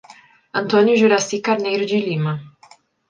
[0.61, 2.41] Antônio Juraci Carneiro de Lima